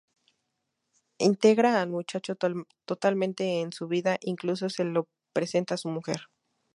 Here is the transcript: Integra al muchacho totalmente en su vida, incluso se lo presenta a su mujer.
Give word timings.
Integra 1.19 1.79
al 1.79 1.87
muchacho 1.91 2.35
totalmente 2.85 3.59
en 3.61 3.71
su 3.71 3.87
vida, 3.87 4.17
incluso 4.21 4.67
se 4.67 4.83
lo 4.83 5.07
presenta 5.31 5.75
a 5.75 5.77
su 5.77 5.89
mujer. 5.89 6.21